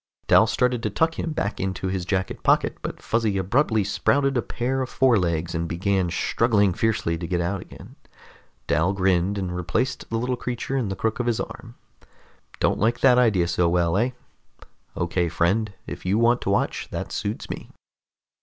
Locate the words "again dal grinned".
7.61-9.37